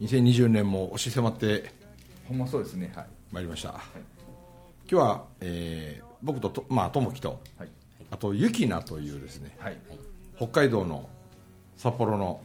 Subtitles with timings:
[0.00, 1.70] 2020年も押し迫って
[2.28, 3.06] ほんまそうですねはい。
[3.32, 3.80] まいりました、今
[4.88, 7.68] 日は、えー僕ととまあ友樹とはい。
[8.10, 9.76] あとゆきなというですねはい。
[10.36, 11.08] 北海道の
[11.78, 12.40] 札幌の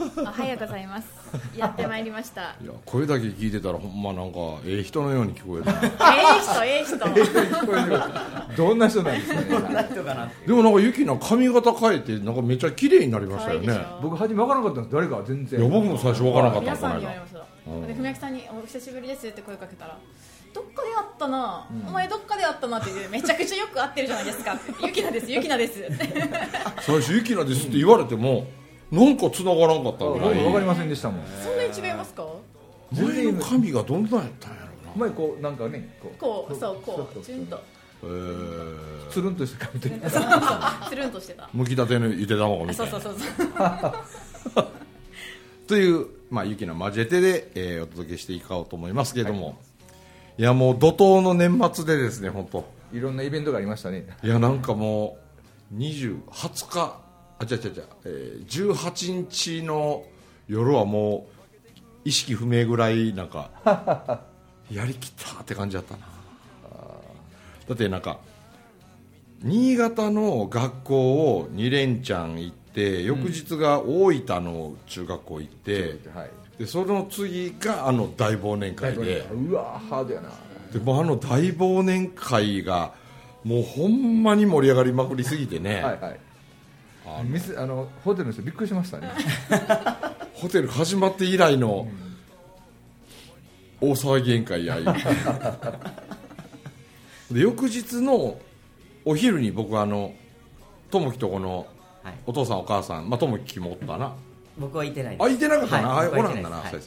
[0.00, 1.08] おはようございます。
[1.54, 2.56] やってまいりました。
[2.64, 5.72] いや声だけ聞いてたらほんまなんかええ人のように聞こえるな。
[5.82, 8.56] ええ人、ええ人。
[8.56, 13.78] どんな人なんですかどんなね人かなでもなんかゆきな髪型変えてなんかめっちゃ綺麗になりましたよね。
[14.00, 15.60] 僕初め分からなかったんです誰か全然。
[15.60, 17.40] いや僕も最初分からなかった皆さんに言われました。
[17.66, 17.70] う。
[17.70, 17.86] ん。
[17.86, 19.98] で、文明さんに、お久しぶりですって声かけたら。
[20.52, 24.58] どっかで会ったな、お前どっかで会ったなっていうめちゃくちゃよく会ってるじゃないですか。
[24.82, 25.84] ゆきなですゆきなです。
[26.82, 28.48] 最初ゆきなですって言われても
[28.90, 31.26] なんか繋がらんかった僕ぐらい分かりませんでしたもん。
[31.44, 32.24] そんなに違いますか？
[32.92, 34.96] 前の髪がどんなんやったんやろな。
[34.96, 37.60] 前こうなんかねここうそうこうチュンと。
[38.02, 39.08] えー。
[39.10, 41.48] つるんとした髪というかつるんとしてた。
[41.52, 44.66] むきたてのゆで卵あみたいうなそそうそうそう。
[45.68, 49.56] という、まあ、ゆきな交えてで、えーお届けしていこうと思いますけれども、
[50.36, 54.04] い、やもう怒涛の年末でですね本当いろんなイベントがありましたね。
[54.24, 55.18] いやなんかも
[55.72, 57.00] う20 20日
[57.40, 60.04] あ違う違う違う、えー、18日の
[60.46, 61.40] 夜はもう
[62.04, 63.50] 意識不明ぐらいなんか
[64.70, 66.00] やりきったって感じだったな。
[67.68, 68.18] だってなんか
[69.42, 79.26] 新潟の学校を2連チャン行って翌日が大分の中学校行って、はいでその次があの大忘年会で。
[79.32, 80.28] うわハードやな。
[80.70, 82.92] でもうあの大忘年会が
[83.44, 86.20] もうほんまに盛り上がりまくりすぎてね、はいはい
[87.24, 89.10] ミスあのホテルの人びっくりしましたね。
[90.34, 91.88] ホテル始まって以来の
[93.80, 94.78] 大騒ぎ宴会や
[97.30, 98.38] で翌日の
[99.04, 100.12] お昼に僕あの
[100.90, 101.66] 友樹とこの
[102.02, 102.14] はい。
[102.26, 104.12] お父さんお母さんまあ友樹もおったな。
[104.58, 105.26] 僕はいてないです。
[105.26, 106.06] あいてなかったな、はい。
[106.06, 106.82] あおらんだな、僕はい。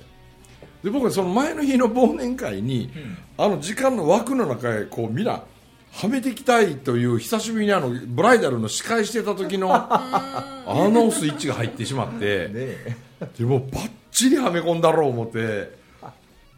[0.83, 2.91] で僕はその前の日の忘年会に、
[3.37, 5.43] あの時間の枠の中へこうみんな
[5.93, 13.03] はめていきたいという久しぶりにあのブライダルの司会してた時のあのスイッチが入ってしまって、ね
[13.37, 15.71] でもうバッチリはめ込んだろう思って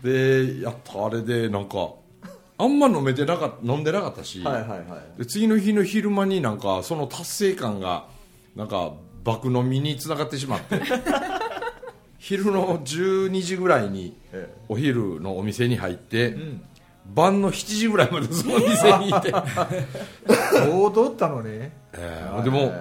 [0.01, 1.89] でやったあれでなんか
[2.57, 4.43] あんま飲めてなかった飲んでなかったし、
[5.17, 8.07] で次の日の昼間になんかその達成感が
[8.55, 8.93] なんか
[9.23, 10.81] 爆飲みにつながってしまって
[12.17, 16.63] 昼の12時ぐらいにえお昼のお店に入って、ん
[17.13, 19.85] 晩の7時ぐらいまでその店にいて、え
[20.53, 21.71] 相当ったのね。
[21.93, 22.73] えーでも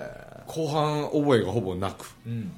[0.47, 2.07] 後半覚えがほぼなく。
[2.27, 2.53] うん。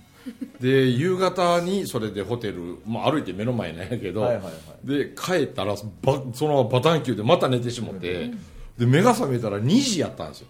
[0.61, 4.51] で夕方にそれでホテル、まあ、歩いて目の前なんやけど、はいはいは
[4.83, 8.33] で帰ったらばそのバタンキューでまた寝てしもって、
[8.79, 10.49] で目が覚めたら2時やったんですよ。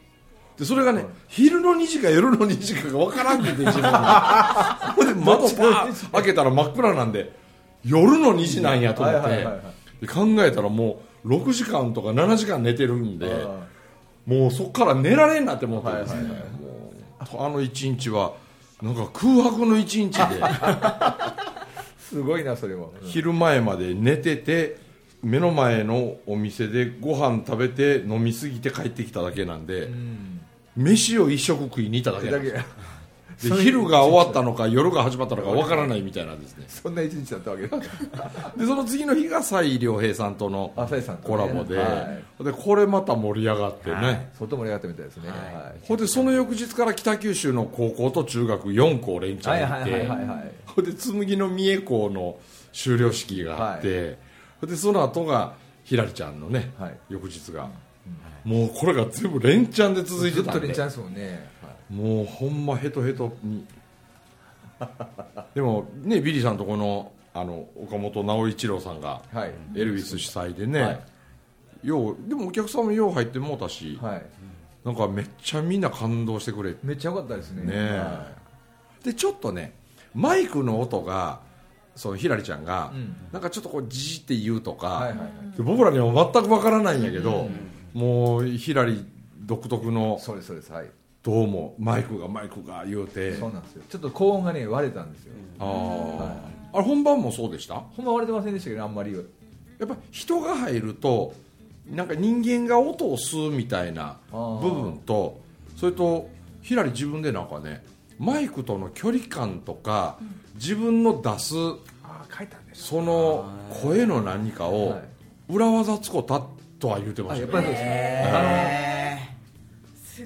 [0.59, 4.95] でそれがね、昼の2時か夜の2時かが分からんくて自分が。
[4.97, 7.33] ほんで窓パーン開けたら真っ暗なんで
[7.85, 13.67] 夜の2時なんやと思って、はいはいはいはいで考えたらもう6時間とか7時間寝てるんであ
[14.27, 16.15] もうそこから寝られんなって思ってです。
[16.15, 16.51] ね、はいはいはい。
[17.33, 18.35] もうあの1日は
[18.83, 20.43] なんか空白の1日で。
[21.99, 24.77] すごいなそれも昼前まで寝てて
[25.25, 29.89] 目の前のお店でご飯食べて飲みすぎて帰ってきただけなんで、
[30.77, 32.65] 飯を一食食いに行っただけなんです
[33.39, 36.65] 昼が終わったのか夜が始まったのかわからないみたいなんですね。
[36.69, 37.79] そんな一日だったわけだ。
[38.57, 40.73] でその次の日が蔡良平さんとの
[41.23, 42.45] コラボで,、はい。
[42.45, 44.29] でこれまた盛り上がってね、はい。
[44.39, 45.29] 外盛り上がったみたいですね。
[45.29, 45.97] はい。
[45.97, 50.53] でその翌日から北九州の高校と中学4校連チャン行って、はいはいはいはいはい。
[50.67, 52.37] ほんで紬の三重校の
[52.73, 54.19] 修了式があって、
[54.61, 55.55] ほんでその後が
[55.85, 56.99] ひらりちゃんのね、はい。
[57.11, 57.69] 翌日が、
[58.45, 61.49] もうこれが全部連チャンで続いてずったとんで連チャンですもんね
[61.91, 63.67] もうほんまヘトヘトに。
[65.55, 69.53] でもねビリーさんとこのあの岡本直一郎さんがはい。
[69.75, 71.89] エルヴィス主催でね、はい。
[71.89, 74.23] ようでもお客さんもよう入ってもうたし、はい。
[74.85, 76.79] なんかめっちゃみんな感動してくれて。
[76.83, 77.65] めっちゃ良かったですね。
[77.65, 78.03] ね
[79.05, 79.75] でちょっとね
[80.15, 81.41] マイクの音が
[81.95, 83.17] そのひらりちゃんが、うん。
[83.33, 85.57] なんかちょっとこうじーって言うとか、はいはいはい。
[85.57, 87.49] で僕らには全くわからないんやけど、
[87.95, 89.07] もうひらり
[89.41, 90.87] 独特のそうですそうですはい
[91.27, 93.35] どうもマイクがマイクが言うて。
[93.35, 93.83] そうなんですよ。
[93.91, 95.33] ちょっと高音がね割れたんですよ。
[95.59, 96.77] あー。
[96.77, 97.75] あれ本番もそうでした？
[97.75, 99.13] ほんま割れてませんでしたけどあんまり。
[99.13, 99.19] や
[99.85, 101.35] っぱ人が入ると
[101.91, 105.41] なんか人間が音を吸うみたいな部分と
[105.77, 106.31] それと
[106.63, 107.85] ひらり自分でなんかね
[108.21, 110.19] マイクとの距離感とか、
[110.55, 111.55] 自分の出す
[112.05, 113.51] ああ書いたんですその
[113.83, 115.03] 声の何かをはい。
[115.49, 116.41] 裏技つこた
[116.79, 118.96] とは言ってまあしたねやっぱりそうで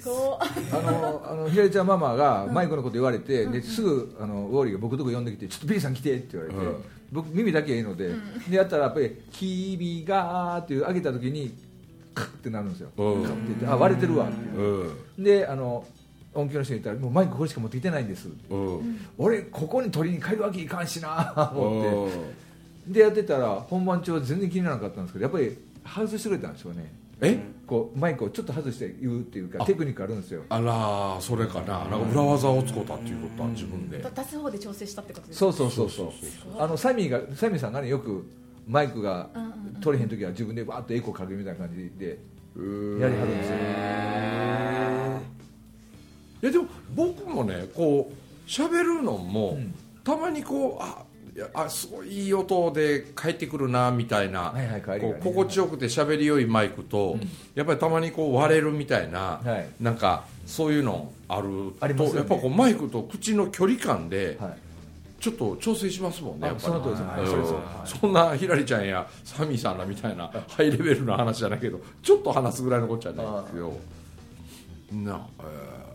[0.08, 6.84] あのあのひらりちゃんママがマイクのこと言われて、ですぐあのウォーリーが僕のとこ呼んできて「ちょっとビリーさん来て」って言われて、うん。
[7.12, 8.14] 僕耳だけいいので、
[8.48, 11.52] でやったらやっぱり「君が」っていう上げた時に
[12.14, 13.22] カッってなるんですよ、うん。
[13.22, 14.32] カッて言ってあ割れてるわっ
[15.18, 15.84] てであの
[16.32, 19.00] 音響の人に言ったら「もうマイクこれしか持ってきてないんです」うん。
[19.18, 21.88] 俺ここに取りに帰るわけいかんしな思って。
[21.88, 22.92] うん。
[22.92, 27.38] でやってたら本番中は全然気にならなかったんですけどやっぱり外してくれたんですよねえ？
[27.66, 29.66] こうマイクをちょっと外して言うっていうかあ。
[29.66, 30.42] テクニックあるんですよ。
[30.48, 31.84] あらそれかな。
[31.84, 33.98] なんか裏技をつこたっていうことは自分で。
[33.98, 35.70] 出す方で調整したってことですそうそう。
[35.70, 36.62] そうそうそう。
[36.62, 38.28] あのサミーがサミーさんがねよく
[38.66, 39.28] マイクが
[39.80, 43.56] 取れへん時は自分でバーッとエコーかけるみたいな感じでややりはるんですよ。
[46.42, 49.74] いやでも僕もねこう喋るのも、うん。
[50.02, 51.04] たまにこうあ
[51.54, 57.18] あすごいいい音で帰ってくるなみたいな、はいはいこう心地よくて喋りよいマイクと、
[57.54, 59.68] やっぱりたまにこう割れるみたいな、はい。
[59.82, 62.18] なんかそういうのあるとありますよね。
[62.18, 64.58] やっぱこうマイクと口の距離感ではい。
[65.20, 66.64] ちょっと調整しますもんねあやっぱり。
[66.66, 67.56] その通りですうん。
[67.56, 67.88] はい。
[67.88, 73.78] そんなひらりちゃんやサミーさんらみたいなハイレベルな話じゃないけどちょっと話すぐらいのこっちゃないですけど
[74.92, 75.89] なえだから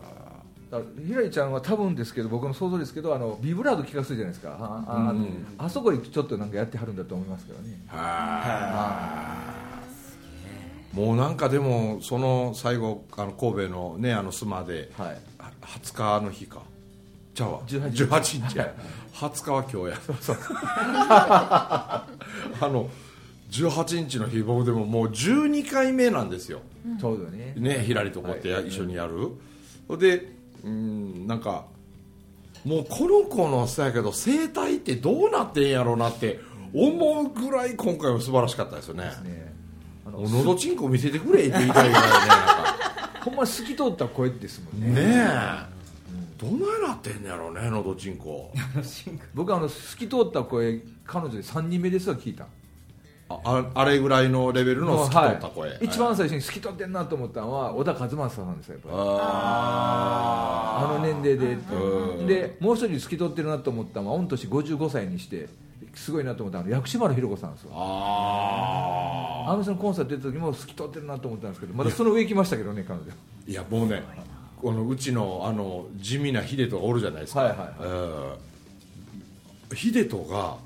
[1.06, 4.56] ひらりちゃんは多分ですけど僕の想像ですけどあのビブラード聞かせるじゃないですか。
[4.58, 5.46] ああ,、うん。
[5.58, 7.78] あそこにちょっとなんかやってはるんだと思いますけどね。
[7.92, 9.76] ー
[10.96, 15.08] もうなんかでもその最後あの神戸のねあの須磨ではい。
[15.38, 16.62] は20日の日か。
[17.34, 18.58] じゃあ18 18日。
[18.58, 18.72] や
[19.12, 20.00] 20日は今日や。
[22.60, 22.88] あの
[23.50, 26.60] 18日の日僕でももう12回目なんですよ。
[27.00, 27.54] ちょうどね。
[27.56, 28.68] ねひらりとこうやってやはい。
[28.68, 31.66] 一緒にやる、でうんなんか
[32.64, 36.40] もうこの子のさやけど声帯ってどうなってんやろうなって
[36.74, 39.04] 思うぐらい今回は素晴らしかったですよね。
[39.04, 39.54] ね。
[40.06, 42.10] あののどちんこ見せてくれって言いたいぐらいね。
[43.24, 45.00] ほんま透き通った声ですもんね。
[45.00, 45.26] ね
[45.72, 45.76] え。
[46.38, 48.52] どないなってんねやろうねのどちんこ。
[49.34, 52.46] 僕あの透き通った声彼女で3人目ですわ聞いた
[53.28, 55.78] あああれぐらいのレベルの透き通った声、はい。
[55.82, 58.94] 一番最初に透き通ってんなと思ったのは小田和正さんですよやっぱり。
[58.96, 61.58] ああの年齢で。
[61.74, 62.26] うん。
[62.26, 65.48] でもう一人透き通ってるなと思ったのは御年55歳にして
[65.94, 73.10] すごいなと思ったのは薬師丸ひろ子さんですよああの人のコンサート出た時も透き通ってるなと思ったんですけどまだその上行きましたけどね彼女。
[73.48, 74.02] いやもうね
[74.60, 77.70] このうちのあの地味な秀人がおるじゃないですか、はいはいはい。
[77.80, 78.36] えー
[79.74, 80.56] 秀人が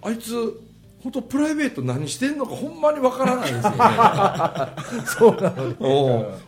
[0.00, 0.58] あいつ
[1.02, 3.78] 本当プライベート何してんのかほんまにわからないんですよね。
[5.06, 5.76] そうなのね。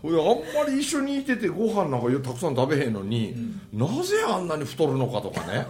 [0.03, 0.09] う。
[0.09, 3.35] ん俺あんまり一緒にいててご飯なんかたくさん食べへんのに、
[3.73, 5.67] なぜあんなに太るのかとかね。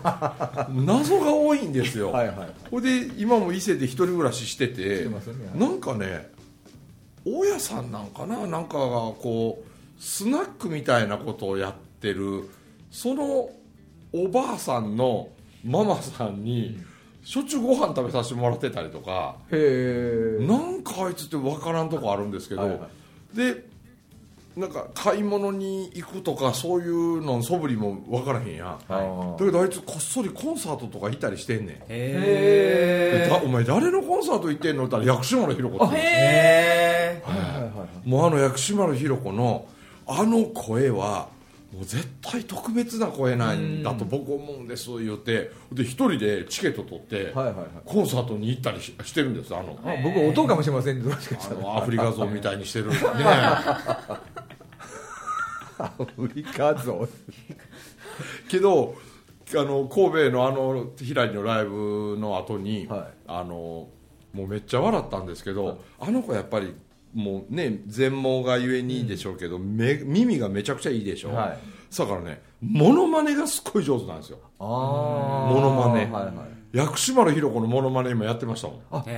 [0.84, 2.10] 謎が多いんですよ。
[2.10, 2.36] はいはい。
[2.70, 5.10] ほいで今も伊勢で一人暮らししててね。
[5.54, 6.32] なんかね
[7.24, 12.48] 大家さんなんかななんかがこうスナックみたいなことをやってる
[12.90, 13.48] その
[14.12, 15.28] おばあさんの
[15.64, 16.82] ママさんに
[17.24, 20.46] しょっちゅうご飯食べさせてもらってたりとかへえ。
[20.46, 22.88] なんかあいつって分からんとこあるんですけど、はいは
[23.34, 23.70] で
[24.56, 31.76] なんか買い物に行くとかそういうの素振りも分からへんやん、はだけどあいつこっそりコンサートとか行ったりしてんねん。
[31.88, 37.68] へでだお前誰のコンサート行ってんのって言ったら薬師丸ひろ子ってへはいはいは
[38.04, 39.66] いもうあの薬師丸ひろ子の
[40.06, 41.28] あの声は
[41.72, 45.50] もう絶対特別な声なんだと僕思うんです言って。
[45.72, 47.66] で一人でチケット取ってはいはいはい。
[47.86, 49.78] コンサートに行ったりししてるんですあの。
[49.82, 51.12] あ僕音かもしれませんねど
[51.74, 52.96] アフリカ像みたいにしてるね。
[55.78, 57.08] アフリカ像。
[58.50, 58.94] けど
[59.54, 63.04] あの神戸のあのひらりのライブの後に、はい。
[63.26, 63.88] あの
[64.34, 66.74] もうめっちゃ笑ったんですけど、あの子やっぱり
[67.14, 71.58] もうね全盲がゆえにいいでしょうけど、目耳がめちゃくちゃいいでしょ、はい。
[71.96, 74.38] だからねモノマネがすっごい上手なんですよ。
[74.58, 74.66] ああ
[75.52, 76.06] モノマネ。
[76.06, 76.76] はいはい。
[76.76, 78.80] 薬師丸ひろ子のモノマネ今やってましたもん。
[78.90, 79.10] あで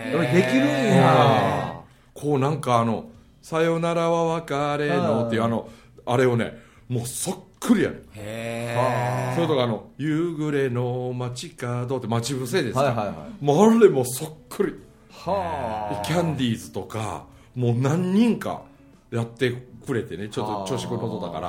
[0.50, 1.80] きるんや。
[2.14, 3.06] こうなんかあの
[3.42, 5.68] 「さよならは別れの」っていうあの
[6.06, 6.58] あれをね
[6.88, 13.44] もうそっくりやねへそれとかあの「夕暮れの街角」って待ち伏せですか、はいはいはい。
[13.44, 14.74] もうあれもそっくり。
[15.10, 18.62] はキャンディーズとかもう何人か
[19.10, 19.52] やって
[19.86, 21.40] くれてねちょっと調子こいのことだか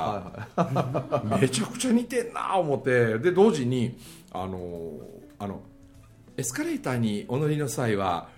[0.56, 3.18] ら、 めちゃくちゃ似てんな思って。
[3.18, 3.96] で同時に
[4.32, 4.92] あの
[5.38, 5.60] あの
[6.36, 8.28] エスカレーターにお乗りの際は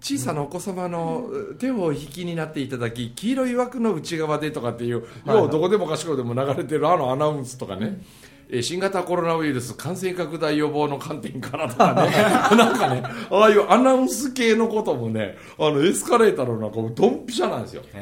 [0.00, 12.10] 小さなお子様の手を引きになっていただき黄色い枠の内側でとかっていう、はいようどこでもかしこでも流れてるあのアナウンスとかね、えー新型コロナウイルス感染拡大予防の観点からとかね。
[12.56, 17.96] なんかねああいうアナウンス系のこともねあのエスカレーターの中もドンピシャなんですよ、う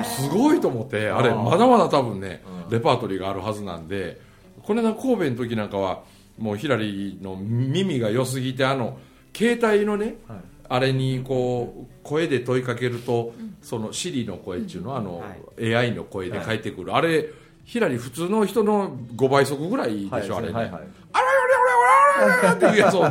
[0.00, 4.20] んすごいと思ってあれまだまだ多分ねレパートリーがあるはずなんで
[4.62, 6.02] これな神戸の時なんかは
[6.38, 8.98] もうヒラリーの耳が良すぎてあの
[9.36, 10.38] 携帯のね、はい。
[10.68, 15.22] あれにこう声で問いかけると、そのシリの声っていうのは、あの
[15.60, 17.28] AI の声で返ってくる、あれ
[17.64, 20.82] ヒラリー普通の人の5倍速ぐらいでしょ、あれね、はいはい。
[21.12, 23.04] あららららららっていうやつを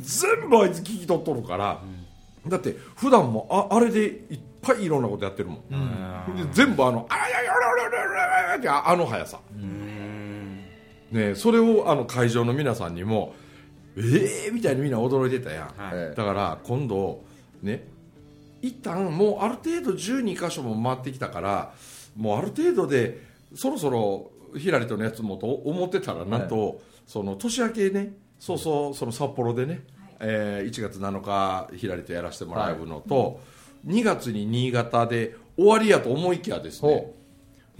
[0.00, 1.80] 全部あいつ聞き取っとるから、
[2.46, 9.40] だって普段もああれでいっぱいいろんなことやってるもん、で全部あの「あららららららら」ってああの速さ、
[11.10, 13.34] ね、それをあの会場の皆さんにも
[13.96, 17.22] 「ええー!」みたいにみんな驚いてたやん、はいだから今度
[17.62, 17.86] ね
[18.60, 21.72] 一旦もうある程度12箇所も回ってきたから
[22.16, 29.80] もうある程度でそろそろヒラリとのやつもと思ってたらなんと、その年明けねそうそうその札幌でね、
[30.20, 33.40] えー1月7日ヒラリとやらせてもらうのと、
[33.86, 37.14] 2月に新潟で終わりやと思いきやですね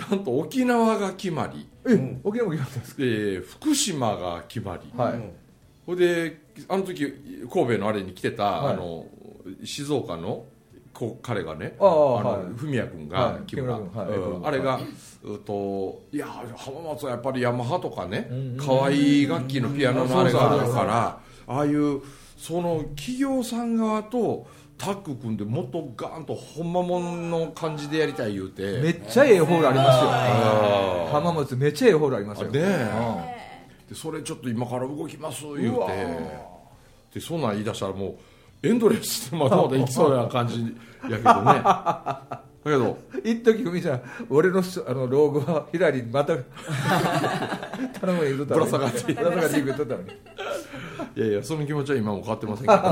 [0.08, 5.20] ほなんと沖縄が決まり、え沖縄も来たんですえー福島が決まり、かはい。
[5.86, 8.74] ほいであの時神戸のあれに来てた、はい。
[8.74, 9.06] あの
[9.64, 10.44] 静岡の
[10.98, 12.46] こ彼がねああのはい。
[12.54, 13.42] 文也君が、はい。
[13.46, 13.76] 木村。
[13.76, 14.18] 木村君はい。
[14.18, 14.46] うん。
[14.46, 14.80] あれが、
[15.22, 18.28] うといや浜松はやっぱりヤマハとかね
[18.58, 22.00] 可愛い楽器のピアノのあれがあるからああいう
[22.36, 28.80] その企業さん側とタッグ組んでもっとガーンとほんまもんの感じでやりたい言うて。
[28.80, 30.10] めっちゃええホールありますよ。
[30.10, 32.48] あ浜松めっちゃええホールありますよ。
[32.48, 32.60] ね
[33.88, 36.48] でそれちょっっと今から動きます言うて。
[37.14, 38.18] でそんなん言い出したらもう
[38.62, 40.76] エンドレスでまだまだいきそうな感じ
[41.08, 41.62] やけどね。
[41.62, 42.98] だけど。
[43.24, 46.36] 一時ふみちゃん俺のすあの老後はヒラリーにまた
[48.00, 49.12] 頼む言うとったら下がって。
[49.12, 50.10] ぶら下がって言うとったのに。
[51.16, 52.82] いやいやその気持ちは今も変わってませんけど。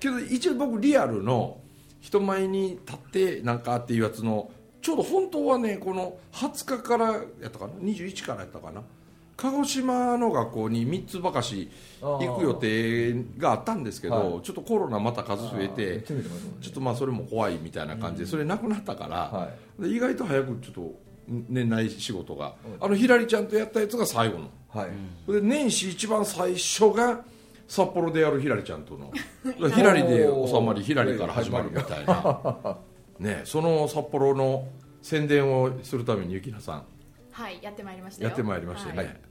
[0.00, 1.58] けど一応僕リアルの
[2.00, 8.82] 人前に立ってなんかっていうやつのちょうど本当はねこの20日からやったかな？21からやったかな？
[9.38, 16.00] 鹿児島の学校に3つばかし行く予定があったんですけど、はちょっとコロナまた数増えて
[16.60, 24.50] ちょっとまあそれも怖いみたいな感じで、それなくなったから、はで意外と早くちょっと年内仕事が、あのひらりちゃんとやったやつが最後の。
[24.70, 25.32] はい。
[25.32, 27.20] で年始一番最初が
[27.68, 29.12] 札幌でやるひらりちゃんとの。
[29.70, 32.76] ひらりで収まりひらりから始まるみたいな、
[33.20, 34.66] ね、その札幌の
[35.00, 36.84] 宣伝をするためにゆきなさん。
[37.30, 38.28] はいやってまいりましたよ。
[38.30, 39.27] やってまいりましたよね、はい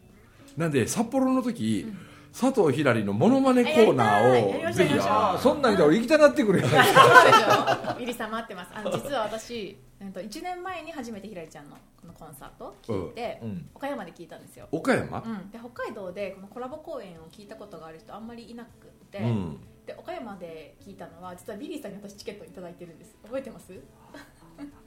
[0.57, 1.85] なんで札幌の時、
[2.33, 4.93] 佐藤ひらりのモノマネコーナーをぜひ
[5.41, 7.99] そんなん言ったら俺行きたなってくるやんそうでしょ。
[8.00, 13.69] ビリーさん待ってますあの実は私えっと1年前に初めてひらりちゃんのこのコンサートを聞いて、うんうん。
[13.73, 15.23] 岡山で聞いたんですよ、岡山？
[15.25, 19.57] うん、で北海道でこのコラボ公演を聞いたことがある人あんまりいなくって、うん。
[19.85, 23.15] で岡山で聞いたのは実はビリーさんに私チケットいただいてるんです。
[23.23, 23.71] 覚えてます？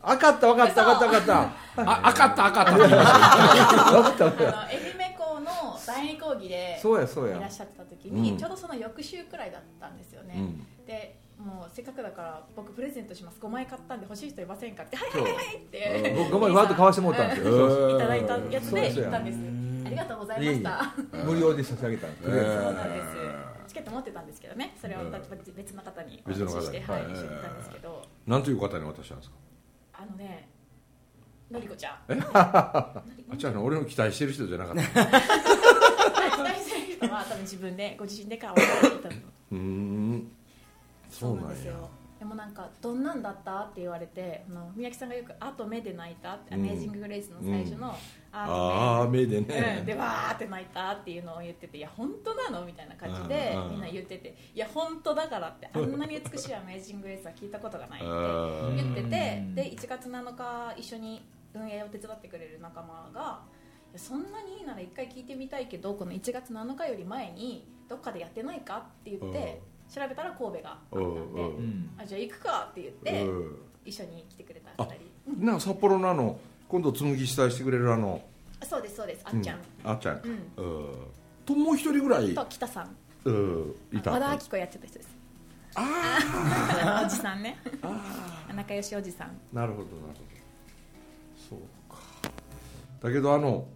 [0.03, 2.73] 分かった分かった分かった分かっあ赤った赤った。
[2.79, 4.69] 分かった分かっあ
[5.51, 7.37] の第二講義でたそうやそうや。
[7.37, 8.39] いらっしゃってた時に、うん。
[8.39, 10.87] ちょうどその翌週くらいだったんですよね、うん。
[10.87, 13.39] でもうせっかくだから僕プレゼントします。
[13.41, 14.83] 5枚買ったんで欲しい人いませんか？
[14.83, 16.15] って はいはいはいはいって。
[16.19, 17.89] 僕5枚わーっと買わしてもらったんですよ。
[17.89, 17.97] うん。
[17.97, 19.39] いただいたやつで行ったんです。
[19.87, 20.95] ありがとうございました。
[21.25, 23.07] 無料で差し上げたんですとりあえずそうなんです。
[23.69, 24.77] チケット持ってたんですけどね。
[24.81, 24.99] それを
[25.57, 27.13] 別の方にお渡しして、はい、別の方に。
[27.15, 28.03] 一緒に行ったんですけど。
[28.27, 29.37] なんという方に渡したんですか？
[29.95, 30.49] あのね
[31.51, 31.95] のりこちゃん。
[32.09, 32.21] え？
[32.35, 33.03] あ
[33.37, 34.83] じゃあね俺の期待してる人じゃなかった。
[34.83, 39.15] 期待してる人は多分自分でご自身で買われていたの。
[39.53, 40.33] うーん。
[41.09, 41.51] そうなんや。
[41.51, 41.91] ですよ
[42.21, 43.61] でもなんかどんなんだった？
[43.63, 46.61] って言われてあの宮城さんがよく「あと目で泣いた」って「うん。
[46.61, 47.97] アメージング・グレイス」の最初の
[48.31, 59.55] 「ああ目でと目」うん、でねわーって泣いたっていうのを言ってて「いや本当なの?」みたいな感じでうんみんな言ってて「いや本当だから」ってあんなに美しいアメージング・グレイスは聞いたことがないってうん言っててうん。
[59.55, 61.23] で1月7日一緒に
[61.55, 63.41] 運営を手伝ってくれる仲間が
[63.97, 69.61] そんなにいいなら一回聞いてみたいけどこの1月7日より前にどっかでやってないかって言って
[69.93, 71.03] 調べたら神戸があったん。
[71.35, 73.59] であじゃあ行くかって言ってうん。
[73.85, 74.95] 一緒に来てくれたあ2
[75.35, 76.39] 人なんか札幌のあの
[76.69, 78.23] 今度紬主催してくれるあの。
[78.63, 79.23] あそうですそうです。
[79.25, 80.23] あっちゃん、うあっちゃんか。
[80.57, 80.65] うん。
[80.65, 80.95] うん。
[81.47, 82.35] ともう一人ぐらい？
[82.35, 82.95] と北さん。
[83.25, 83.75] うん。
[83.93, 84.11] いた。
[84.13, 85.11] 和田アキ子やってた人です。
[85.75, 87.59] あ おじさんね。
[87.83, 89.37] あ あ仲良しおじさん。
[89.53, 90.40] なるほどなるほど
[91.51, 91.59] そう
[91.93, 91.99] か。
[93.03, 93.67] だけどあの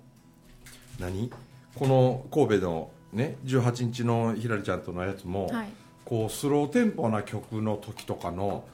[0.99, 1.31] 何？
[1.75, 5.67] この神戸のね18日のひらりちゃんとのやつも、はい。
[6.05, 8.65] こうスローテンポな曲の時とかの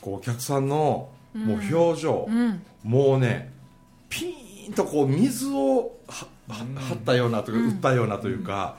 [0.00, 2.62] こうお客さんのもう表情、うん。
[2.82, 3.52] もうね
[4.08, 8.76] ピーンとこう水をはは張ったようなというか、打ったようなというか、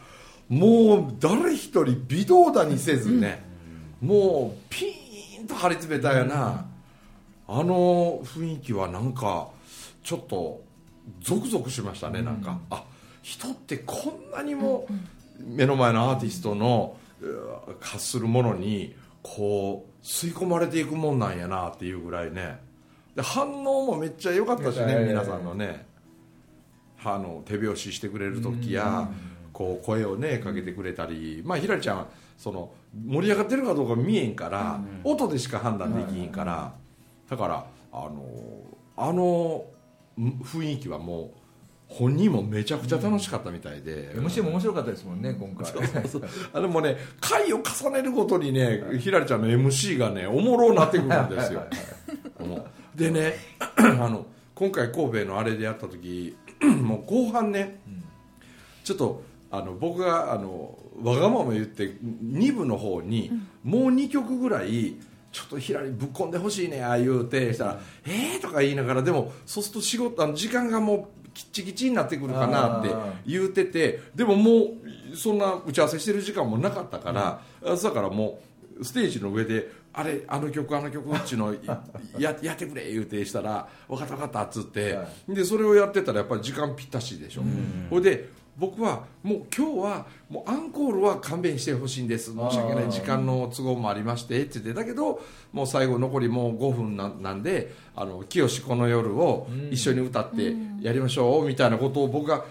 [0.49, 3.43] もう誰一人微動だにせずね、
[4.01, 6.65] もうピーンと張り詰めたような、
[7.47, 9.47] あの雰囲気はなんか
[10.03, 10.63] ちょっと
[11.21, 12.59] ゾクゾクしましたね、なんか。
[12.69, 12.83] あ
[13.21, 14.85] 人ってこんなにも
[15.39, 16.97] 目の前のアーティストの
[17.79, 22.59] 発するものにこう吸い込まれていくもんなんやなっていうぐらいね。
[23.15, 25.85] で反応もめっちゃ良かったしね、ええ皆さんのね。
[27.05, 29.09] あの手拍子してくれる時や、
[29.51, 32.07] こう声をねかけてくれたり、まあひらりちゃんは
[32.37, 32.71] その
[33.05, 36.73] 盛り上がってるかどうか見えんから、音でしか判断できんから、
[37.29, 38.25] だからあの
[38.95, 39.72] あのん
[40.17, 41.43] 雰囲気はもう
[41.87, 45.71] 本人もめちゃくちゃ楽しかったみたいで、MC も面白かったですもんね今回
[46.53, 51.63] あでもね回を重ねるごとにねひらりちゃんの MC がねおもろなってくるんですよ。
[52.39, 52.63] うん
[52.95, 53.33] でね
[53.77, 57.79] あの今回神戸のあれでやった時 もう後半ね、
[58.83, 63.31] ちょっとあの僕があのわがまま言って2部の方に
[63.63, 64.95] もう2曲ぐらい
[65.33, 74.75] ちょっとひらりぶっ込んでほしいねああ言うてしたら「えー」とか言いながらでもそうすると仕事あの時間がもうきっちきちになってくるかなってあ言うててでもも
[75.11, 78.39] うそんな打ち合わせしてる時間もなかったから、だからも
[78.79, 81.55] うステージの上で「あれあの曲あの曲」っちの
[82.17, 87.43] ややってくれ言うてしたら「分かった分かった」っつって、はでそれをやってたらやっぱり時間ぴったしでしょ、
[87.89, 92.25] ほいで僕はもう今日はもうアンコールは勘弁してほしいんです。
[92.25, 102.45] 申し訳ない時間の都合もありましてって言ってだけどもう最後残りもう5分ななんで「あの清この夜」を一緒に歌ってやりましょうみたいなことを僕が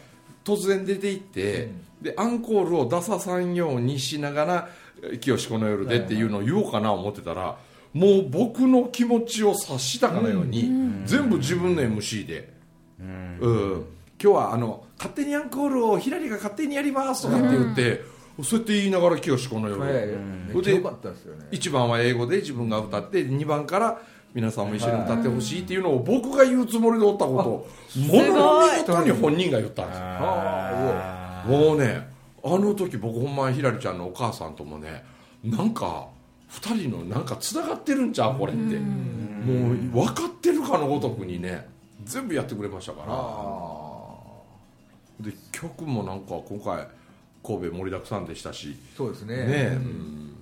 [0.45, 4.69] 突然出て行って、でアンコールを出ささんようにしながら
[5.21, 7.57] 「清この夜」でっていうのを言おうかな思ってたら
[7.93, 10.71] もう僕の気持ちを察したかのように、
[11.05, 12.53] 全部自分の MC で。
[12.99, 13.85] うん
[14.23, 18.03] 今日はあの勝手にアンコールをひらりが勝手にやりますとかって言って、
[18.45, 21.49] そうやって言いながら清この夜、ええめっちゃ良かったですよね。
[21.51, 24.01] 1番は英語で自分が歌って2番から
[24.33, 27.49] 皆さんも一緒に歌ってほしいっていうのを僕が言うつもりでおったこと。
[27.49, 32.09] をものの見事に本人が言ったんですもうね
[32.45, 35.05] あの時僕ほんまにひらりちゃんのお母さんともね
[35.43, 36.07] なんか
[36.53, 38.79] 2人のなんかつながってるんちゃうこれって。
[39.43, 41.69] もう分かってるかのごとくにね
[42.05, 43.07] 全部やってくれましたから。
[43.09, 43.82] あ
[45.23, 46.87] で曲もなんか今回
[47.43, 48.77] 神戸盛りだくさんでしたし。
[48.97, 49.37] そうですね。
[49.37, 50.37] ねえ、うん。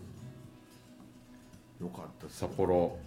[1.80, 2.98] よかった札幌。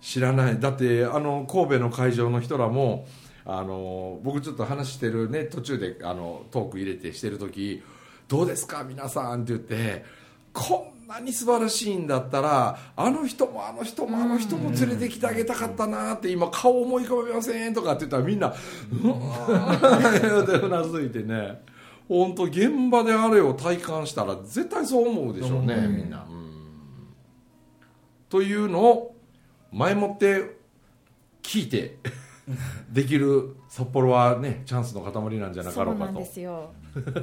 [0.00, 0.60] 知らない。
[0.60, 3.06] だってあの神戸の会場の人らも
[3.46, 7.82] あの僕ちょっと話してるね途中であのトーク入れてしてる時
[8.26, 10.04] 「どうですか皆さん」って言って
[10.52, 18.48] こんなに素晴らしいんだったらあの人もあの人もあの人も連れてきてあげたかったなって今顔思い浮かべませんとかって言ったらみんな
[19.04, 21.64] 「うわー」ってうなずいてね。
[22.08, 26.24] 本当現場であれを体感したら絶対そう思うでしょうね、みんな。
[26.28, 26.46] うん。
[28.28, 29.16] というのを
[29.72, 30.56] 前もって
[31.42, 31.98] 聞いて
[32.92, 36.06] できる札幌はねチャンスの塊なんじゃなかろうかと。
[36.06, 36.70] そうなんですよ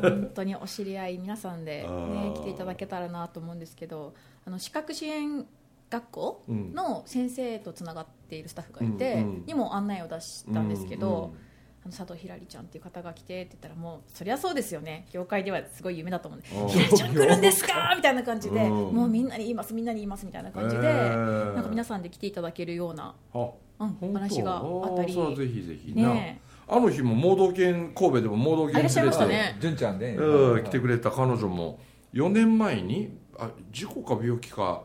[0.02, 4.14] 本当にお知り合い皆さんで、あねー、来ていただけたらなと思うんですけど
[4.46, 5.46] あの資格支援
[5.90, 6.74] 学校うん。
[6.74, 9.46] の先生とつながっているスタッフがいて、うんうん。
[9.46, 11.38] にも案内を出したんですけど、うんうん。
[11.86, 15.06] あの佐藤ひらりちゃんっていう方が来てって言ったらもうそりゃそうですよね。
[15.12, 17.94] 業界ではすごい夢だと思うんでうんひらりちゃん来るんですか？
[17.96, 18.96] みたいな感じで、うん。
[18.96, 21.54] もうみんなに言いますみんなに言いますみたいな感じで、へー。
[21.54, 25.94] なんか皆さんで来ていただけるような、あうん、話があったりぜひぜひ。
[25.94, 29.58] な、ねあの日も盲導犬神戸でも盲導犬連れてね。
[29.60, 30.16] 純ちゃんね。
[30.18, 31.80] うん来てくれた彼女も
[32.14, 34.84] 4年前にあ事故か病気か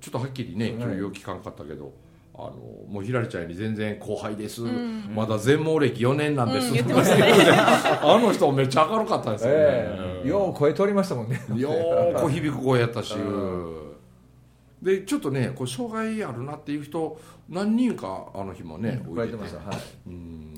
[0.00, 0.74] ちょっとはっきりねはい。
[0.74, 1.92] 今日病気かんかったけど、
[2.34, 2.52] あの
[2.88, 5.14] もうひらりちゃんより全然後輩です、ん。
[5.14, 7.32] まだ全盲歴4年なんです、うん言ってましたね。
[8.02, 10.28] あの人めっちゃ明るかったですよね、ええ。
[10.28, 11.40] よう声通りましたもんね。
[11.54, 19.32] よーこ響く声やったし、うでちょっとねこう障害あるなっていう人何人かあの日もね、言置いて。
[19.32, 19.70] てわれてました。
[19.70, 19.78] はい。
[20.08, 20.55] うん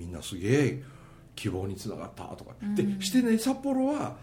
[0.00, 0.82] みんなすげえ
[1.36, 4.16] 希望につながったとか、でしてね札幌は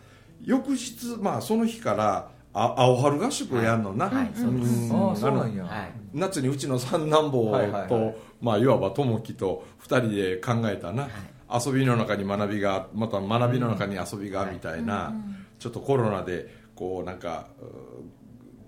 [0.44, 4.92] 翌日まあその日からあ青春合宿をやるのな、はいそうです。
[4.92, 5.10] ん。
[5.10, 5.92] ああそうなんのやはい。
[6.14, 8.16] 夏にうちの三男坊と、はいはいはい。
[8.42, 11.08] まあいわば友樹と二人で考えたな、
[11.54, 15.14] 遊びの中に学びがまた学びの中に遊びがみたいな、
[15.60, 17.48] ちょっとコロナでこうなんか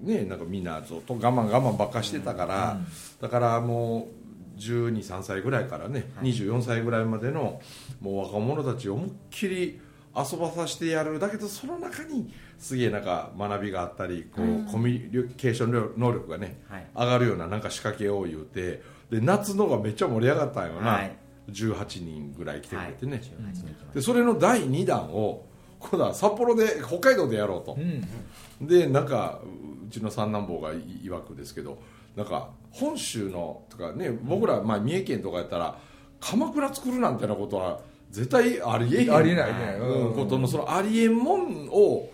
[0.03, 2.77] うねなんかみんなずっと我慢我慢ばっかしてたから、
[3.19, 4.18] だからもう
[4.59, 7.61] 123歳ぐらいからね、24歳ぐらいまでの
[8.01, 9.81] もう若者たちを思いっきり
[10.15, 16.87] 遊ばさせてやるだけどその中にすげえなんか学びがあったりこう、コミュニケーション能力がね、はい。
[16.95, 21.15] 上がるようななんか仕掛けを言うてで夏のがめっちゃ盛り上がったんよな、はい。
[21.49, 23.21] 18人ぐらい来てくれてね、はい。
[23.21, 25.45] 18人でそれの第2弾を
[25.79, 27.77] 今度は札幌で北海道でやろうと。
[27.79, 28.67] う、ん。
[28.67, 29.39] でなんか
[29.87, 31.79] うちの三男坊がいわくですけど
[32.19, 35.79] なんか本州のとかね僕ら、まあ、三重県とかやったら
[36.19, 37.79] 鎌倉作るなんてなことは
[38.11, 39.77] 絶対ありえへんありえないね。
[39.79, 40.13] うん。
[40.13, 42.09] ことのそのありえんもんを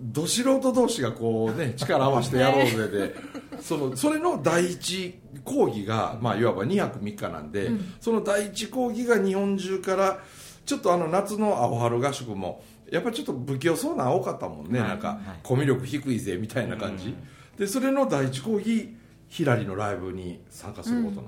[0.00, 3.14] ど素人同士がこうね 力合わせてやろうぜで。
[3.60, 5.14] そのそれの第一
[5.44, 10.18] 講義が、まあ、いわば2泊3日なんで、その第一講義が日本中から
[10.66, 14.88] ちょっとあの夏の青春合宿もやっぱりちょっと不器用そうなの多かったもんね、はい。
[14.88, 15.18] なんか、はい。
[15.44, 17.14] コミュ力低いぜみたいな感じ、
[17.56, 18.96] でそれの第一講義
[19.28, 21.22] ひらりのライブに参加することな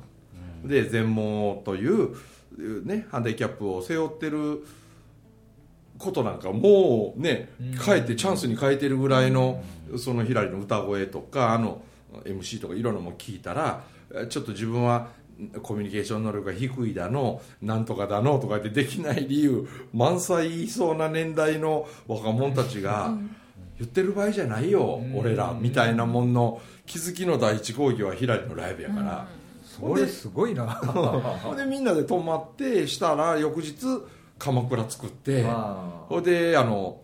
[0.62, 2.16] の、で全盲という
[2.84, 4.64] ねハンディキャップを背負ってる
[5.98, 7.48] ことなんかもうね
[7.84, 9.62] 変えてチャンスに変えてるぐらいの
[9.98, 11.82] そのひらりの歌声とかあの
[12.24, 13.84] MC とかいろんなもん聞いたら
[14.28, 15.08] ちょっと自分は
[15.62, 23.14] コミュニケーション能力が低いだのなんとかだのとかってできない理由満載言いそうな年代の若者たちが
[23.78, 29.28] 言ってる場合じゃないよ俺らみたいなもんの気づきの第一講義はひらりのライブやから。
[29.64, 30.64] それすごいな。
[31.44, 33.76] ほんでみんなで泊まってしたら翌日
[34.38, 35.44] 鎌倉作って。
[35.46, 37.00] あほんであの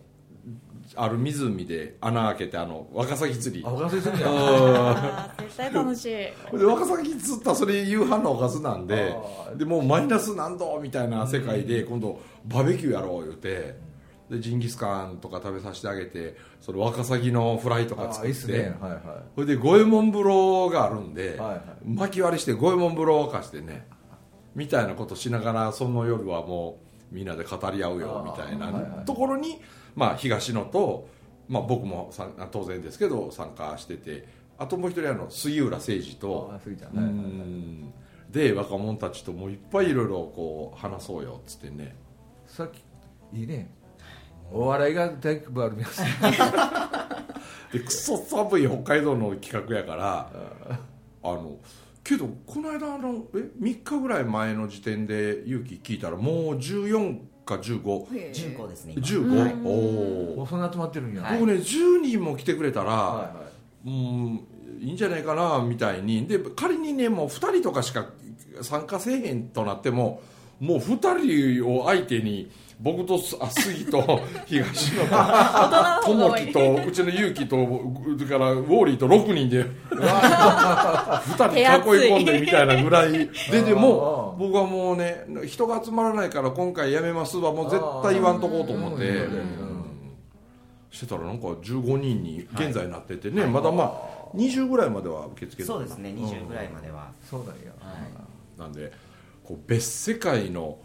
[0.95, 3.63] ある湖で穴開けてあのワカサギ釣り。
[3.65, 5.31] あおかせすぎや。
[5.39, 6.09] 絶対楽しい。
[6.09, 9.15] でワカサギ釣ったらそれ夕飯のおかずなんで
[9.55, 13.75] でもうマイナス何度みたいな世界で今度バーベキューやろう言うて
[14.33, 18.53] でジンギスカンとか食べさせてあげてそのワカサギのフライとかあ作っいいっすね。
[18.53, 19.01] てはいはい。
[19.35, 21.61] それで五右衛門風呂があるんで、はいはい。
[21.85, 23.87] 巻き割りして五右衛門風呂を沸かしてね
[24.55, 26.79] みたいなことしながらその夜はも
[27.11, 29.05] うみんなで語り合うよみたいなあーはいはい。
[29.05, 29.61] ところに、
[29.95, 31.07] まあ、東野と、
[31.47, 36.53] まあ、僕もさ当然ですけど参加しててあともう一人あの杉浦誠二と
[38.31, 41.95] で若者たちともういっぱいいろいろこう話そうよっつってね。
[42.47, 42.83] さっき
[43.35, 43.71] いいね
[44.53, 46.07] お笑いが大工部ある皆さん。
[47.73, 50.31] でクソ寒い北海道の企画やから
[51.23, 51.57] あの
[52.03, 59.05] けどこの間あのえ3日ぐらい前の時点で勇気聞いたらもう14か1515、へー15ですね今。
[59.05, 61.23] 15おおもうそんな集まってるんや。
[61.23, 63.35] はい僕ね10人も来てくれたら、は
[63.85, 64.45] うん
[64.79, 66.27] いいんじゃないかなみたいに。
[66.27, 68.05] で仮にねもう2人とかしか
[68.61, 70.21] 参加せえへんとなっても
[70.59, 77.55] もう2人を相手に僕とあ杉と東野と友樹とうちの勇気と
[78.17, 83.11] それからウォーリーと6人で2人囲い込んでみたいなぐらい
[83.51, 89.73] ででも僕はもうね人が集まらないから今回やめますはもう絶対言わんとこうと思って。
[90.93, 93.49] してたらなんか15人に現在なっててね、はい。
[93.49, 97.09] まだまあ20ぐらいまでは受け付けてそうですね20ぐらいまでは。
[97.27, 97.93] そうなんやは
[98.57, 98.59] い。
[98.59, 98.91] なんで
[99.43, 100.77] こう別世界の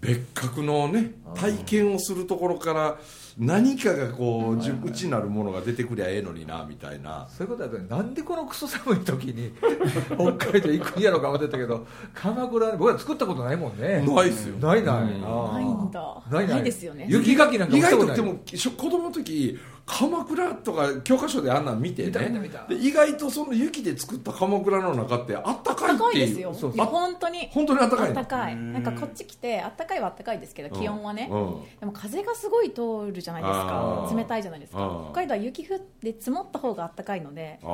[0.00, 2.98] 別格のね体験をするところから
[3.38, 7.28] 何かがこうじうちなるものが出てくりゃええのになみたいな。
[7.28, 9.52] そういうことだとなんでこのクソ寒い時に
[10.16, 14.02] 北海道行くんやろうか思ってたけど鎌倉僕ら作ったことないもんね。
[14.06, 14.56] ないっすよ。
[14.56, 16.22] ないない、ないんだ。
[16.30, 16.62] ないない。
[16.62, 17.06] ですよね。
[17.08, 22.66] 雪かきなんか意外とでもしょ子供の時鎌倉とか教科書であんなん見て見た見たね見た。
[22.66, 26.28] で意外とその雪で作った鎌倉の中ってあったかいっていう。
[26.28, 26.52] ですよ。
[26.52, 27.48] 本当に。
[27.52, 28.18] 本当にあったかいの？
[28.18, 28.54] あったかい。
[28.54, 28.72] うん。
[28.72, 31.28] なんかこっち来てあったかいはあったかいですけど気温はね。
[31.30, 31.62] うん。
[31.78, 34.16] でも風がすごい通るじゃないですあかー。
[34.16, 35.04] 冷たいじゃないですか。
[35.12, 37.66] 北海道は雪降って積もった方があったかいので秘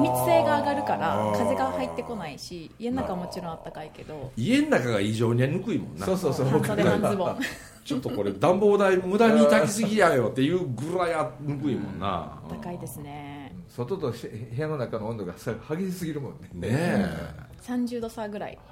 [0.00, 4.30] 密性が上がるから風が入ってこないし家の中はもちろんあったかいけど。
[4.36, 6.06] 家の中が異常にぬくいもんな。
[6.06, 6.46] そうそうそう。
[6.46, 7.38] 半袖半ズボン
[7.84, 12.40] ちょっとこれ暖房代無駄に炊きすぎやよっていうぐらいあぬくいもんな。
[12.48, 13.52] 高いですね。
[13.68, 16.48] 外とし部屋の中の温度がさ激しすぎるもんね。
[16.54, 17.08] ねえ。
[17.62, 18.58] 30度差ぐらい。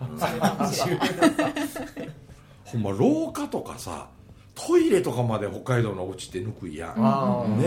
[2.64, 4.08] ほんま廊下とかさ
[4.54, 7.58] トイレとかまで北海道のお家ってぬくいやん。
[7.60, 7.64] ね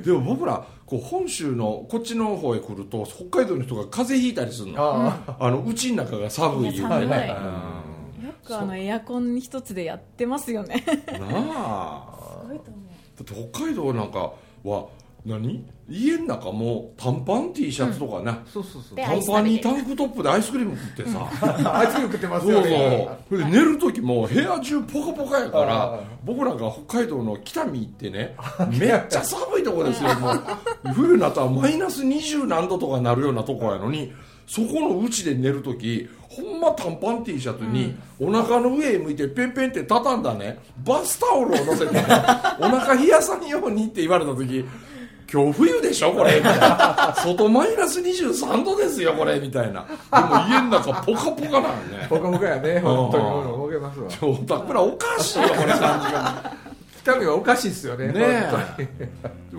[0.00, 0.02] え。
[0.04, 4.82] でも僕らこう本州のこっちの方へ来ると北海道の人が風邪ひいたりするの。
[4.82, 7.08] ああのうちの中が寒い言うて寒い。
[7.08, 7.36] ねよ
[8.56, 10.84] くあのエアコン一つでやってますよね。
[11.14, 12.06] うんなあ。
[12.42, 12.84] すごいと思う。
[13.18, 14.32] だって北海道なんか
[14.64, 14.86] は
[15.24, 15.64] 何？
[15.92, 18.96] 家の中も短パン T シャツとかね、そうそうそう。
[18.96, 21.28] で短パンにタンクトップでアイスクリーム食ってさ。
[21.76, 22.62] アイスクリーム食ってますそうそう。
[22.62, 28.36] よねそれで寝る時も部屋中ポカポカやかあらー僕らが北海道の北見行ってね
[28.70, 30.14] めっちゃ寒いとこですよ。
[30.20, 30.40] もう
[30.94, 34.12] 冬になったらマイナス20何度とかなるようなとこやのに
[34.46, 40.60] そこのうちで寝る時ほんま短パン T シャツにお腹の上へ向いてペンペンって畳んだね。
[40.84, 42.04] バスタオルを乗せてね。
[42.60, 44.64] お腹冷やさんようにって言われた時
[45.32, 46.36] 今日冬でしょこれ。
[46.36, 47.14] みたいな。
[47.16, 49.40] 外マイナス23度ですよこれ。
[49.40, 49.84] みたいな。
[49.84, 52.06] でも家の中ポカポカなのね。
[52.08, 53.24] ポカポカやね本当に。
[53.24, 54.30] もう動けますわ。
[54.30, 56.52] おたくらおかしいよこれ感じが。
[57.02, 58.50] 北見はおかしいっすよねねえ。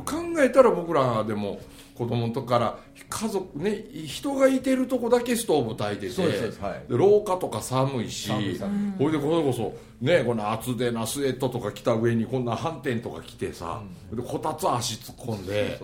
[0.06, 1.60] 考えたら僕らでも
[1.98, 2.76] 子供の時から
[3.12, 6.90] 家族ね人がいてるとこだけストーブ焚いててはい。
[6.90, 15.80] で廊下とか寒いしほいでこれこそねこの厚手なスウェットとか着た上にこんな反転とか着てさ、でこたつ足突っ込んで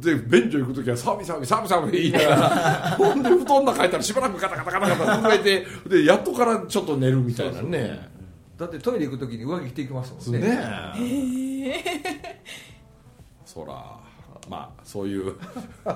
[0.00, 8.08] で便所行く時は寒い寒い寒い寒い言いながらほんで布団の中入ったらしばらくガタガタガタガタ震えてでやっとからちょっと寝るみたいなね
[8.56, 12.40] だってトイレ行く時に上着着ていきますもんねねえ
[13.44, 13.98] そら
[14.48, 15.94] まあそういうちょっ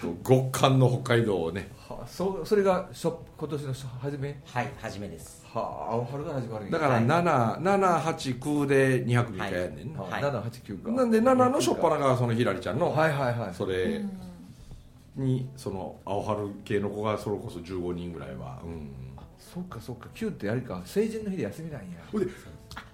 [0.00, 1.70] と極寒の北海道をね。
[1.88, 4.40] はあそうそれがしょ今年の初め？
[4.46, 5.44] はい初めです。
[5.52, 10.22] はあ青春が始まるだから789で2泊3日やんねんな、ははい。
[10.22, 10.90] 789か。
[10.92, 13.54] なんで7のしょっぱながそのひらりちゃんの、はいはいはい。
[13.54, 14.02] それ
[15.16, 18.60] にその青春系の子がそれこそ15人ぐらいは。
[18.64, 18.90] うん。
[19.38, 20.08] そうかそうか。
[20.14, 20.80] 9ってあれか。
[20.86, 21.86] 成人の日で休みなんや。
[22.10, 22.30] ほいで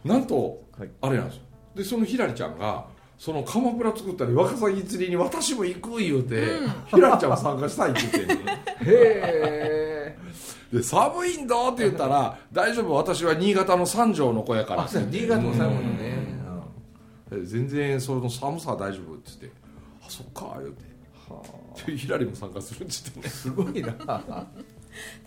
[0.05, 0.91] なんと、はい。
[1.01, 1.43] あれなんですよ。
[1.77, 2.87] でそのひらりちゃんが
[3.19, 6.47] その鎌倉作ったりワカサギ釣りに私も行く言うて、
[6.87, 8.37] ひらりちゃんも参加したいって言ってへ
[8.85, 10.19] え
[10.73, 14.85] で寒いんだって言ったら大丈夫私は新潟の三条の子やから。
[14.85, 16.29] あそうや新潟も最後のね。
[17.31, 19.59] で全然その寒さは大丈夫って言って
[20.07, 20.85] あそっか言うて。
[21.29, 21.43] は
[21.87, 23.89] でひらりも参加するって言ってすごいな。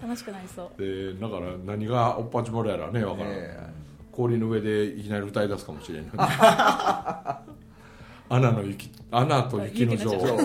[0.02, 0.82] 楽しくなりそう。
[0.82, 6.10] でだから何がおっぱちぼれやらね分からん、ね氷の上でいきなり歌い出すかもしれない
[8.32, 10.40] アナの雪アナと雪の女王。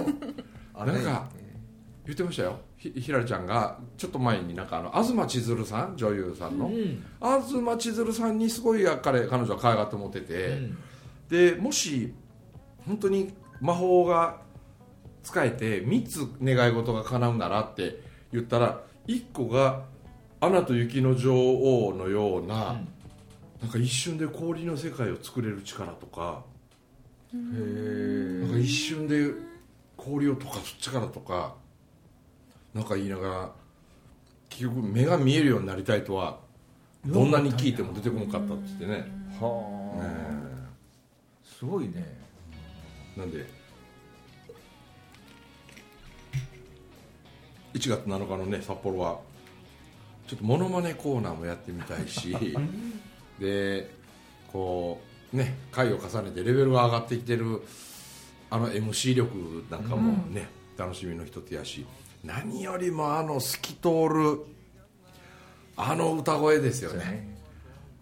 [0.74, 1.28] あなんか
[2.04, 2.58] 言ってましたよ。
[2.76, 7.04] ひひらりちゃんがちょっと前になんかあの東千鶴さん女優さんの、うん。
[7.46, 10.78] 東千鶴さんにすごい彼彼女は可愛がって思ってて、うん。
[11.28, 12.12] でもし
[12.84, 14.40] 本当に魔法が
[15.22, 18.00] 使えて3つ願い事が叶うならって
[18.32, 19.84] 言ったら1個が
[20.40, 22.80] 「アナと雪の女王」のような、
[23.62, 26.55] なんか一瞬で氷の世界を作れる力とか、へ
[28.42, 29.30] なんか一瞬で
[29.96, 31.54] 氷を溶かす力とか
[32.74, 33.52] なんか言いながら
[34.48, 36.38] 結局目が見えるようになりたいとは
[37.04, 39.04] どんなに聞いても出てこなかったっつってね。
[39.40, 40.02] えはあ。
[40.02, 40.10] ね
[41.44, 42.04] すごいね。
[43.16, 43.46] なんで
[47.74, 49.20] 1月7日のね札幌は
[50.26, 52.36] ちょっとモノマネコーナーもやってみたいし
[53.38, 53.90] で
[54.52, 55.05] こう
[55.36, 57.62] ね回を重ねてレベルが上がってきてる
[58.50, 59.30] あの MC 力
[59.70, 61.84] なんかもね、楽しみの一つやし
[62.24, 64.40] 何よりもあの透き通る
[65.76, 67.36] あの歌声ですよね。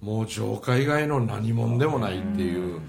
[0.00, 2.80] もう浄化以外の何者でもないっていう。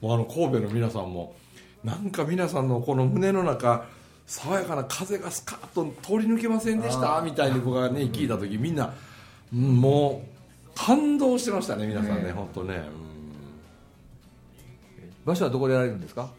[0.00, 1.36] もうあの神戸の皆さんも
[1.84, 3.86] なんか皆さんのこの胸の中
[4.26, 7.20] 爽やかな風がスカッと通り抜けませんでした？
[7.22, 8.92] みたいに僕がね聞いた時みんな、
[9.54, 12.82] うんもう感動してましたね皆さんねね本当ね、
[15.24, 16.30] 場所はどこでやられるんですか？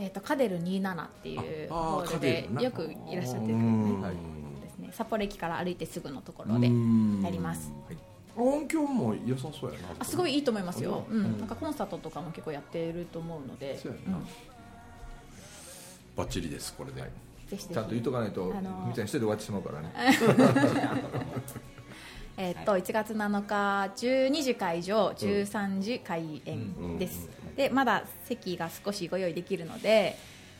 [0.00, 4.00] えっとカデル27っていうホールでよくいらっしゃってるうん。
[4.00, 4.12] はい
[4.62, 4.90] ですね。
[4.92, 7.20] 札幌駅から歩いてすぐのところでうん。
[7.22, 7.72] やります。
[8.36, 9.88] 音響も良さそうやな。
[9.98, 11.12] あすごいいいと思いますよ、う。
[11.12, 11.16] ん。
[11.16, 11.38] うん。
[11.38, 13.76] なんかコンサートとかも結構やってると思うので。
[13.78, 14.18] そうやな。
[14.18, 14.24] うん。
[16.16, 17.10] バッチリですこれで、ぜ
[17.50, 17.74] ひぜひ。
[17.74, 19.92] ちゃんと言っとかないとあのーみたいに一人で終わってしまうからね。
[22.40, 27.28] えーっと1月7日12時会場13時開演です、
[27.58, 30.16] でまだ席が少しご用意できるので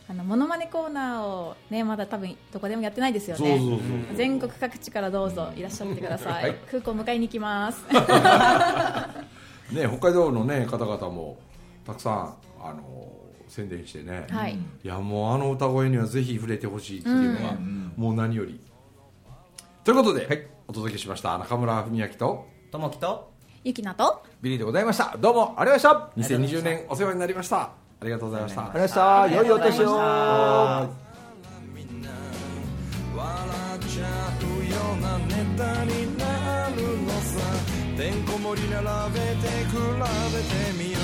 [0.08, 3.48] あのモノマネコーナーをねまだ多分どこでもやってないですよね。
[3.48, 3.84] そうそうそ
[4.14, 7.84] う全国各地からどうぞいらっしゃってください、空港迎えに行きます。
[9.72, 11.38] ね北海道のね方々も
[11.86, 13.12] たくさんあの
[13.46, 14.54] 宣伝してね、はい。
[14.54, 17.92] いやもうあの歌声にはぜひ触れてほしいっていうのが、うん。
[17.96, 18.60] もう何より。
[19.84, 20.46] ということで、はい。
[20.66, 24.22] お届けしました中村文明とともきとゆきなと。
[24.40, 25.16] ビリーでございました。
[25.18, 26.36] どうもありがとうございました。
[26.36, 27.56] 2020年お世話になりました。
[27.60, 27.70] あ
[28.02, 28.60] りがとうございました。
[28.70, 29.36] ありがとうございました。
[29.36, 30.88] 良いお年をは
[33.16, 33.26] 笑
[33.76, 34.06] っちゃ
[34.40, 36.24] うようなネタにな
[36.70, 37.40] るのさ。
[37.96, 40.98] てんこ盛り並べて比べてみよ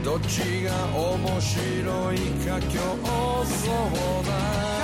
[0.00, 0.04] う。
[0.04, 2.78] どっちが面白いか競
[3.42, 3.52] 争
[4.26, 4.83] だ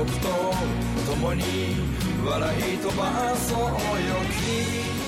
[0.00, 0.28] 僕と
[1.10, 1.42] 共に
[2.24, 3.68] 笑い飛ばそうよ
[4.32, 4.99] 君